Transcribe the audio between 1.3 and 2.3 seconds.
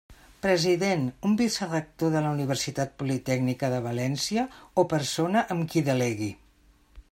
vicerector de